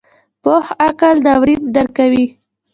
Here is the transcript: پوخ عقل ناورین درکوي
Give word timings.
پوخ 0.43 0.65
عقل 0.87 1.15
ناورین 1.25 1.61
درکوي 1.75 2.25